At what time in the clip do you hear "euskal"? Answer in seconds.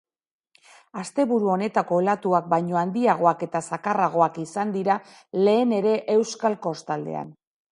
6.17-6.61